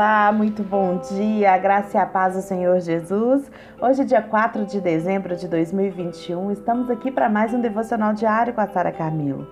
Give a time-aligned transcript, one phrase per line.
[0.00, 3.52] Olá, muito bom dia, graça e a paz do Senhor Jesus.
[3.78, 8.62] Hoje, dia 4 de dezembro de 2021, estamos aqui para mais um devocional diário com
[8.62, 9.46] a Sara Camilo.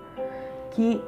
[0.71, 1.04] Que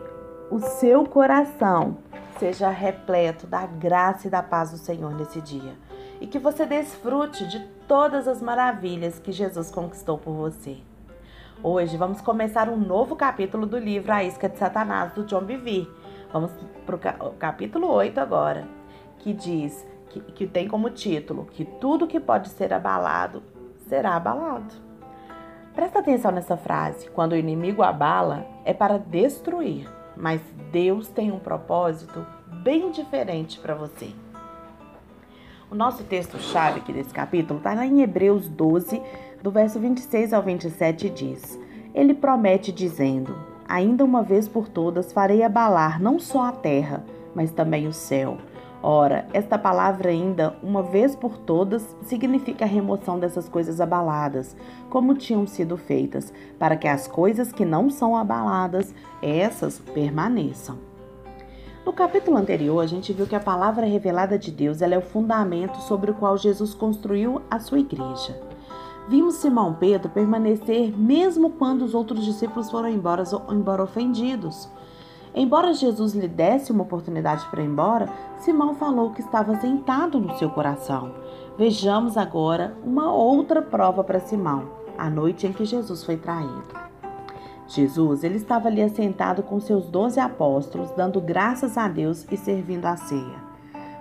[0.50, 1.96] o seu coração
[2.38, 5.72] seja repleto da graça e da paz do Senhor nesse dia
[6.20, 10.77] e que você desfrute de todas as maravilhas que Jesus conquistou por você.
[11.62, 15.88] Hoje vamos começar um novo capítulo do livro A Isca de Satanás, do John Bevere.
[16.30, 16.50] Vamos
[16.84, 18.79] para o capítulo 8 agora
[19.21, 23.43] que diz, que, que tem como título, que tudo que pode ser abalado
[23.89, 24.75] será abalado.
[25.75, 27.08] Presta atenção nessa frase.
[27.11, 30.41] Quando o inimigo abala, é para destruir, mas
[30.72, 32.27] Deus tem um propósito
[32.62, 34.11] bem diferente para você.
[35.70, 39.00] O nosso texto-chave aqui desse capítulo está lá em Hebreus 12,
[39.41, 41.58] do verso 26 ao 27, diz:
[41.94, 43.36] Ele promete, dizendo:
[43.69, 48.39] Ainda uma vez por todas farei abalar não só a terra, mas também o céu.
[48.83, 54.56] Ora, esta palavra ainda, uma vez por todas, significa a remoção dessas coisas abaladas,
[54.88, 60.78] como tinham sido feitas, para que as coisas que não são abaladas, essas permaneçam.
[61.84, 65.77] No capítulo anterior, a gente viu que a palavra revelada de Deus é o fundamento
[65.80, 68.40] sobre o qual Jesus construiu a sua igreja.
[69.08, 74.70] Vimos Simão Pedro permanecer mesmo quando os outros discípulos foram embora, embora ofendidos.
[75.34, 80.36] Embora Jesus lhe desse uma oportunidade para ir embora, Simão falou que estava sentado no
[80.36, 81.12] seu coração.
[81.56, 86.91] Vejamos agora uma outra prova para Simão, a noite em que Jesus foi traído.
[87.69, 92.84] Jesus, ele estava ali assentado com seus doze apóstolos, dando graças a Deus e servindo
[92.86, 93.39] a ceia.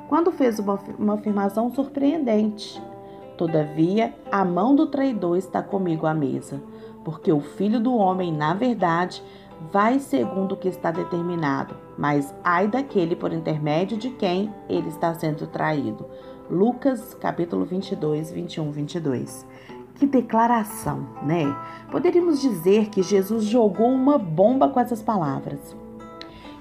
[0.07, 2.81] Quando fez uma, uma afirmação surpreendente.
[3.37, 6.61] Todavia, a mão do traidor está comigo à mesa,
[7.05, 9.23] porque o filho do homem, na verdade,
[9.71, 15.13] vai segundo o que está determinado, mas ai daquele por intermédio de quem ele está
[15.13, 16.05] sendo traído.
[16.49, 19.45] Lucas capítulo 22, 21, 22.
[19.95, 21.45] Que declaração, né?
[21.91, 25.75] Poderíamos dizer que Jesus jogou uma bomba com essas palavras.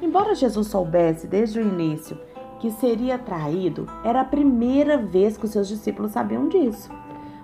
[0.03, 2.19] Embora Jesus soubesse desde o início
[2.59, 6.91] que seria traído, era a primeira vez que os seus discípulos sabiam disso.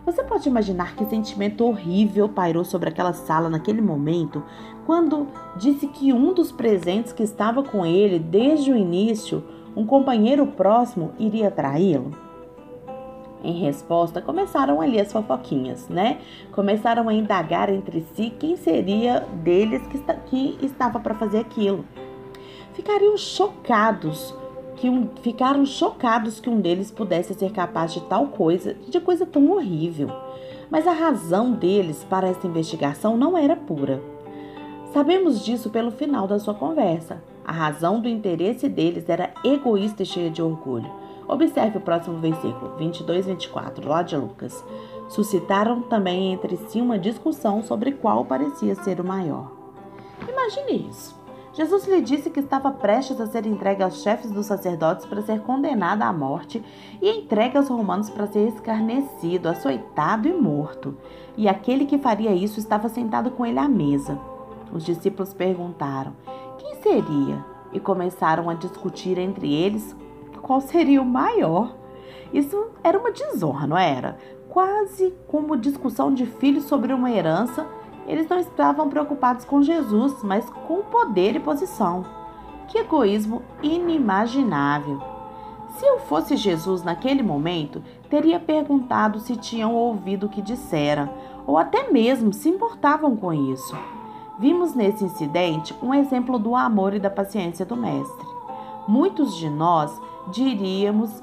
[0.04, 4.42] Você pode imaginar que sentimento horrível pairou sobre aquela sala naquele momento,
[4.84, 9.42] quando disse que um dos presentes que estava com ele desde o início,
[9.75, 12.12] um companheiro próximo, iria traí-lo?
[13.42, 16.19] Em resposta, começaram ali as fofoquinhas, né?
[16.53, 21.84] Começaram a indagar entre si quem seria deles que, que estava para fazer aquilo.
[22.75, 24.34] Ficariam chocados
[24.77, 29.25] que um, ficaram chocados que um deles pudesse ser capaz de tal coisa, de coisa
[29.25, 30.11] tão horrível.
[30.71, 34.03] Mas a razão deles para essa investigação não era pura.
[34.93, 37.23] Sabemos disso pelo final da sua conversa.
[37.45, 40.91] A razão do interesse deles era egoísta e cheia de orgulho.
[41.27, 44.65] Observe o próximo versículo, 22 e 24, lá de Lucas.
[45.09, 49.51] Suscitaram também entre si uma discussão sobre qual parecia ser o maior.
[50.29, 51.24] Imagine isso.
[51.54, 55.41] Jesus lhe disse que estava prestes a ser entregue aos chefes dos sacerdotes para ser
[55.41, 56.62] condenado à morte
[57.00, 60.97] e entregue aos romanos para ser escarnecido, açoitado e morto.
[61.37, 64.19] E aquele que faria isso estava sentado com ele à mesa.
[64.72, 66.12] Os discípulos perguntaram:
[66.59, 67.44] quem seria?
[67.72, 69.94] E começaram a discutir entre eles
[70.42, 71.75] qual seria o maior.
[72.32, 74.19] Isso era uma desonra, não era?
[74.48, 77.66] Quase como discussão de filhos sobre uma herança
[78.06, 82.04] eles não estavam preocupados com Jesus, mas com poder e posição.
[82.69, 85.00] Que egoísmo inimaginável!
[85.76, 91.12] Se eu fosse Jesus naquele momento, teria perguntado se tinham ouvido o que dissera,
[91.47, 93.76] ou até mesmo se importavam com isso.
[94.38, 98.26] Vimos nesse incidente um exemplo do amor e da paciência do Mestre.
[98.86, 100.00] Muitos de nós
[100.31, 101.22] diríamos,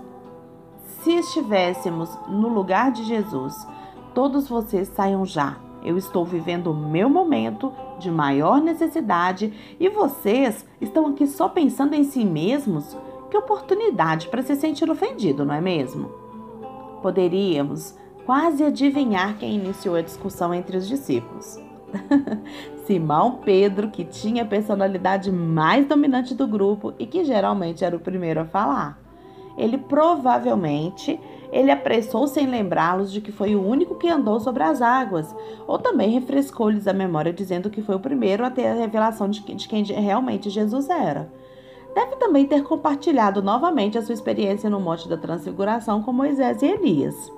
[1.01, 3.67] se estivéssemos no lugar de Jesus,
[4.13, 10.65] todos vocês saiam já, eu estou vivendo o meu momento de maior necessidade e vocês
[10.79, 12.97] estão aqui só pensando em si mesmos?
[13.29, 16.09] Que oportunidade para se sentir ofendido, não é mesmo?
[17.01, 21.59] Poderíamos quase adivinhar quem iniciou a discussão entre os discípulos.
[22.85, 27.99] Simão Pedro, que tinha a personalidade mais dominante do grupo e que geralmente era o
[27.99, 28.99] primeiro a falar.
[29.57, 31.19] Ele provavelmente
[31.51, 35.35] ele apressou-se em lembrá-los de que foi o único que andou sobre as águas,
[35.67, 39.41] ou também refrescou-lhes a memória dizendo que foi o primeiro a ter a revelação de,
[39.41, 41.31] de quem realmente Jesus era.
[41.93, 46.67] Deve também ter compartilhado novamente a sua experiência no Monte da Transfiguração com Moisés e
[46.67, 47.31] Elias.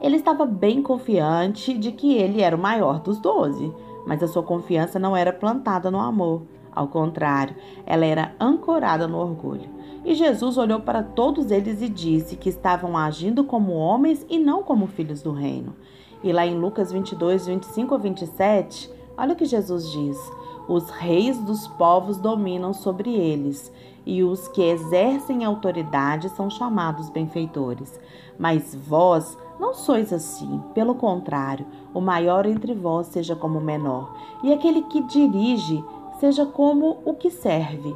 [0.00, 3.72] Ele estava bem confiante de que ele era o maior dos doze,
[4.06, 6.42] mas a sua confiança não era plantada no amor.
[6.72, 9.68] Ao contrário, ela era ancorada no orgulho.
[10.04, 14.62] E Jesus olhou para todos eles e disse que estavam agindo como homens e não
[14.62, 15.74] como filhos do reino.
[16.22, 20.18] E lá em Lucas 22, 25 a 27, olha o que Jesus diz:
[20.66, 23.70] Os reis dos povos dominam sobre eles,
[24.06, 28.00] e os que exercem autoridade são chamados benfeitores.
[28.38, 34.14] Mas vós não sois assim, pelo contrário, o maior entre vós seja como o menor,
[34.42, 35.84] e aquele que dirige
[36.18, 37.94] seja como o que serve.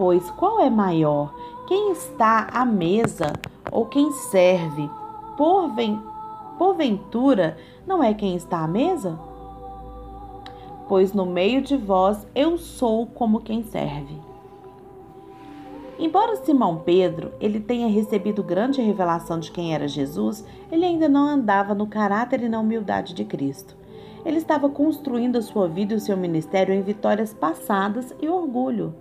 [0.00, 1.30] Pois qual é maior,
[1.68, 3.34] quem está à mesa
[3.70, 4.88] ou quem serve?
[5.36, 6.00] Porven,
[6.56, 9.20] porventura, não é quem está à mesa?
[10.88, 14.16] Pois no meio de vós eu sou como quem serve.
[15.98, 20.42] Embora Simão Pedro ele tenha recebido grande revelação de quem era Jesus,
[20.72, 23.76] ele ainda não andava no caráter e na humildade de Cristo.
[24.24, 28.94] Ele estava construindo a sua vida e o seu ministério em vitórias passadas e orgulho.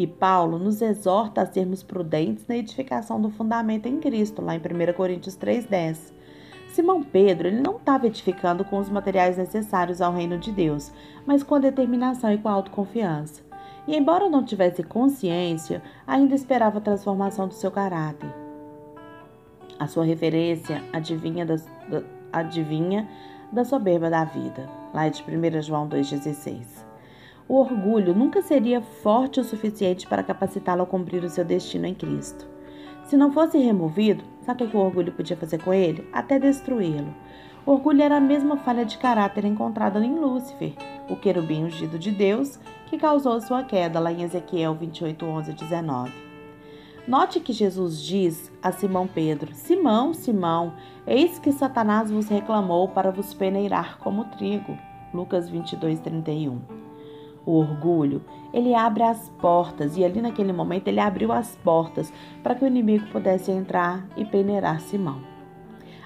[0.00, 4.58] E Paulo nos exorta a sermos prudentes na edificação do fundamento em Cristo, lá em
[4.58, 6.14] 1 Coríntios 3,10.
[6.72, 10.90] Simão Pedro ele não estava edificando com os materiais necessários ao reino de Deus,
[11.26, 13.42] mas com a determinação e com a autoconfiança
[13.86, 18.32] e, embora não tivesse consciência, ainda esperava a transformação do seu caráter.
[19.78, 23.06] A sua referência adivinha da, da, adivinha
[23.52, 26.89] da soberba da vida, lá de 1 João 2,16.
[27.50, 31.92] O orgulho nunca seria forte o suficiente para capacitá-lo a cumprir o seu destino em
[31.92, 32.46] Cristo.
[33.02, 36.08] Se não fosse removido, sabe o que o orgulho podia fazer com ele?
[36.12, 37.12] Até destruí-lo.
[37.66, 40.74] O orgulho era a mesma falha de caráter encontrada em Lúcifer,
[41.08, 42.56] o querubim ungido de Deus,
[42.86, 46.12] que causou sua queda, lá em Ezequiel 28, 11 e 19.
[47.08, 50.74] Note que Jesus diz a Simão Pedro: Simão, Simão,
[51.04, 54.78] eis que Satanás vos reclamou para vos peneirar como trigo.
[55.12, 56.89] Lucas 22, 31.
[57.46, 58.22] O orgulho,
[58.52, 62.66] ele abre as portas, e ali naquele momento ele abriu as portas para que o
[62.66, 65.22] inimigo pudesse entrar e peneirar Simão.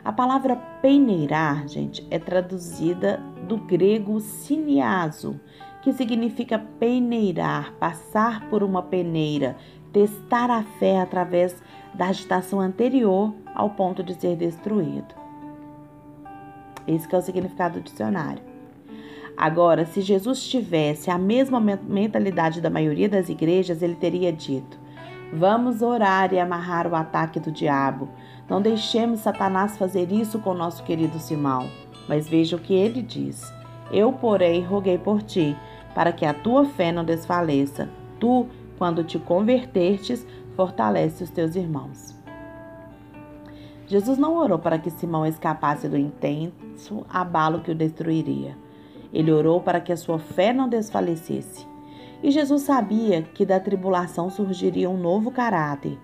[0.04, 5.40] A palavra peneirar, gente, é traduzida do grego siniaso,
[5.82, 9.56] que significa peneirar, passar por uma peneira,
[9.92, 11.62] testar a fé através
[11.94, 15.14] da agitação anterior ao ponto de ser destruído.
[16.86, 18.53] Esse é o significado do dicionário.
[19.36, 24.78] Agora, se Jesus tivesse a mesma mentalidade da maioria das igrejas, ele teria dito:
[25.32, 28.08] Vamos orar e amarrar o ataque do diabo.
[28.48, 31.68] Não deixemos Satanás fazer isso com nosso querido Simão.
[32.08, 33.52] Mas veja o que ele diz:
[33.90, 35.56] Eu, porém, roguei por ti,
[35.94, 37.88] para que a tua fé não desfaleça.
[38.20, 38.46] Tu,
[38.78, 42.14] quando te convertertes, fortalece os teus irmãos.
[43.86, 48.56] Jesus não orou para que Simão escapasse do intenso abalo que o destruiria.
[49.14, 51.64] Ele orou para que a sua fé não desfalecesse.
[52.20, 55.96] E Jesus sabia que da tribulação surgiria um novo caráter,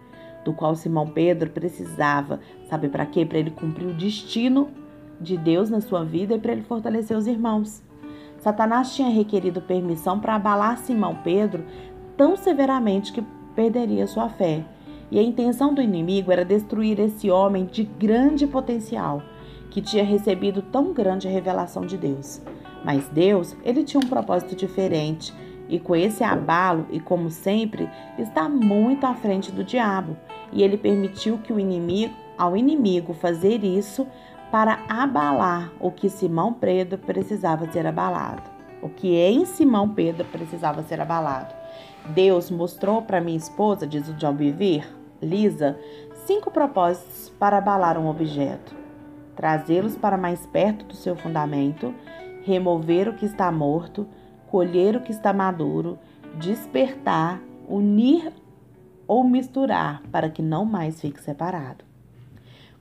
[0.45, 2.39] do qual Simão Pedro precisava.
[2.69, 3.27] Sabe para quê?
[3.27, 4.69] Para ele cumprir o destino
[5.21, 7.83] de Deus na sua vida e para ele fortalecer os irmãos.
[8.39, 11.65] Satanás tinha requerido permissão para abalar Simão Pedro
[12.17, 13.25] tão severamente que
[13.55, 14.65] perderia sua fé.
[15.11, 19.21] E a intenção do inimigo era destruir esse homem de grande potencial,
[19.69, 22.41] que tinha recebido tão grande revelação de Deus.
[22.85, 25.35] Mas Deus, ele tinha um propósito diferente,
[25.69, 27.89] e com esse abalo, e como sempre,
[28.19, 30.17] está muito à frente do diabo,
[30.53, 34.07] e ele permitiu que o inimigo, ao inimigo fazer isso
[34.51, 38.43] para abalar o que Simão Pedro precisava ser abalado.
[38.83, 41.55] O que em Simão Pedro precisava ser abalado.
[42.07, 44.85] Deus mostrou para minha esposa, diz o John Bevere,
[45.23, 45.79] Lisa,
[46.27, 48.75] cinco propósitos para abalar um objeto:
[49.37, 51.95] trazê-los para mais perto do seu fundamento,
[52.51, 54.07] remover o que está morto,
[54.51, 55.99] colher o que está maduro,
[56.39, 58.33] despertar, unir
[59.07, 61.91] ou misturar para que não mais fique separado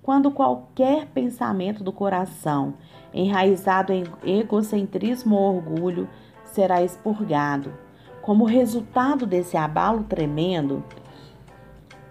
[0.09, 2.73] quando qualquer pensamento do coração,
[3.13, 6.09] enraizado em egocentrismo ou orgulho,
[6.45, 7.71] será expurgado.
[8.19, 10.83] Como resultado desse abalo tremendo,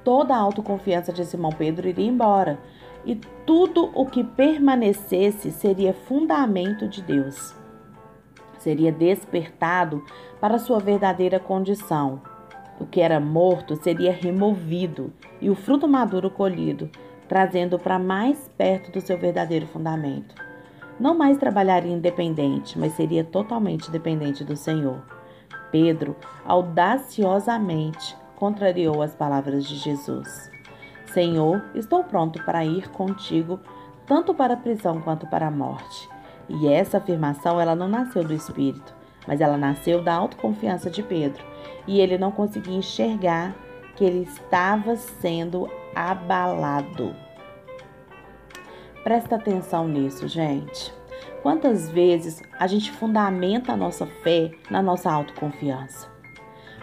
[0.05, 2.61] toda a autoconfiança de Simão Pedro iria embora
[3.09, 7.57] e tudo o que permanecesse seria fundamento de Deus.
[8.59, 10.05] Seria despertado
[10.39, 12.21] para sua verdadeira condição.
[12.79, 15.11] O que era morto seria removido
[15.41, 16.91] e o fruto maduro colhido
[17.27, 20.35] trazendo para mais perto do seu verdadeiro fundamento.
[21.01, 25.03] Não mais trabalharia independente, mas seria totalmente dependente do Senhor.
[25.71, 30.58] Pedro audaciosamente contrariou as palavras de Jesus.
[31.19, 33.59] Senhor, estou pronto para ir contigo,
[34.07, 36.09] tanto para a prisão quanto para a morte.
[36.49, 38.95] E essa afirmação ela não nasceu do espírito,
[39.27, 41.45] mas ela nasceu da autoconfiança de Pedro,
[41.89, 43.53] e ele não conseguia enxergar
[43.97, 47.13] que ele estava sendo abalado.
[49.03, 50.95] Presta atenção nisso, gente.
[51.43, 56.09] Quantas vezes a gente fundamenta a nossa fé na nossa autoconfiança?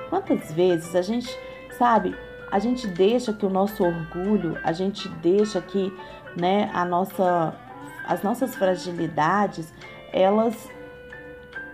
[0.09, 1.29] Quantas vezes a gente,
[1.77, 2.13] sabe,
[2.51, 5.93] a gente deixa que o nosso orgulho, a gente deixa que,
[6.37, 7.55] né, a nossa
[8.07, 9.73] as nossas fragilidades,
[10.13, 10.69] elas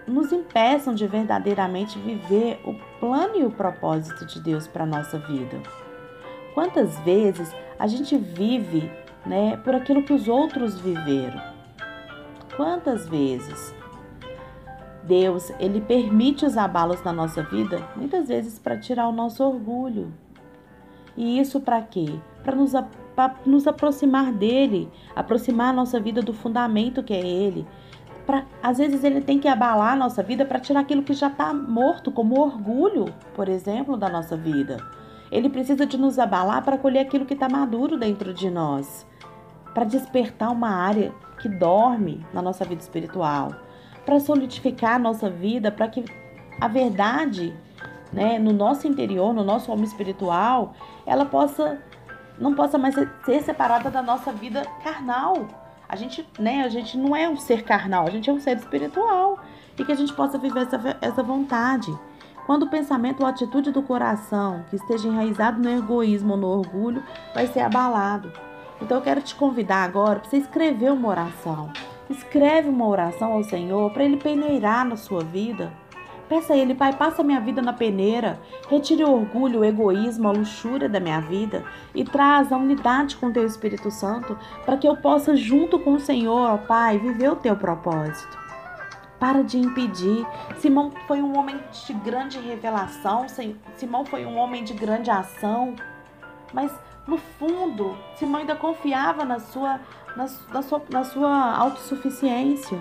[0.08, 5.62] nos impeçam de verdadeiramente viver o plano e o propósito de Deus para nossa vida.
[6.54, 8.90] Quantas vezes a gente vive,
[9.26, 11.42] né, por aquilo que os outros viveram?
[12.56, 13.74] Quantas vezes
[15.04, 20.14] Deus, ele permite os abalos na nossa vida, muitas vezes para tirar o nosso orgulho.
[21.16, 22.20] E isso para quê?
[22.44, 22.74] Para nos,
[23.46, 27.68] nos aproximar dele, aproximar a nossa vida do fundamento que é ele.
[28.26, 31.28] Pra, às vezes ele tem que abalar a nossa vida para tirar aquilo que já
[31.28, 34.78] está morto, como orgulho, por exemplo, da nossa vida.
[35.32, 39.08] Ele precisa de nos abalar para colher aquilo que está maduro dentro de nós,
[39.74, 43.56] para despertar uma área que dorme na nossa vida espiritual,
[44.06, 46.04] para solidificar a nossa vida, para que
[46.60, 47.56] a verdade,
[48.12, 50.74] né, no nosso interior, no nosso homem espiritual,
[51.06, 51.80] ela possa
[52.40, 55.48] não possa mais ser separada da nossa vida carnal.
[55.88, 58.58] A gente, né, a gente não é um ser carnal, a gente é um ser
[58.58, 59.38] espiritual
[59.78, 61.94] e que a gente possa viver essa, essa vontade.
[62.46, 67.04] Quando o pensamento ou atitude do coração que esteja enraizado no egoísmo ou no orgulho
[67.34, 68.32] vai ser abalado.
[68.82, 71.72] Então eu quero te convidar agora para você escrever uma oração.
[72.10, 75.72] Escreve uma oração ao Senhor para Ele peneirar na sua vida.
[76.32, 80.32] Peça a Ele, Pai, passa minha vida na peneira, retire o orgulho, o egoísmo, a
[80.32, 81.62] luxúria da minha vida
[81.94, 85.92] e traz a unidade com o Teu Espírito Santo para que eu possa, junto com
[85.92, 88.40] o Senhor, Pai, viver o Teu propósito.
[89.20, 90.26] Para de impedir.
[90.56, 93.26] Simão foi um homem de grande revelação,
[93.76, 95.76] Simão foi um homem de grande ação,
[96.54, 96.72] mas
[97.06, 99.82] no fundo, Simão ainda confiava na sua,
[100.16, 102.80] na, na sua, na sua autossuficiência.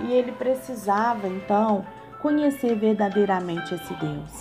[0.00, 1.84] E ele precisava, então,
[2.24, 4.32] conhecer verdadeiramente esse Deus.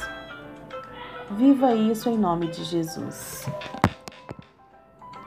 [1.32, 3.46] Viva isso em nome de Jesus.